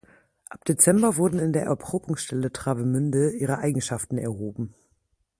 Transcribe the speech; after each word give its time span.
Ab 0.49 0.65
Dezember 0.65 1.17
wurden 1.17 1.37
in 1.37 1.53
der 1.53 1.65
Erprobungsstelle 1.65 2.51
Travemünde 2.51 3.33
ihre 3.35 3.59
Eigenschaften 3.59 4.17
erhoben. 4.17 4.73